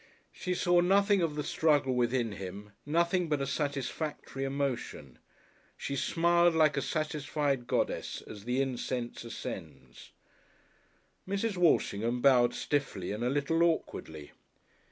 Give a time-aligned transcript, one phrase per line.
[0.31, 5.19] She saw nothing of the struggle within him, nothing but a satisfactory emotion.
[5.77, 10.09] She smiled like a satisfied goddess as the incense ascends.
[11.27, 11.55] Mrs.
[11.55, 14.31] Walshingham bowed stiffly and a little awkwardly.